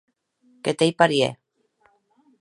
[0.63, 1.33] Que t’ei parièr.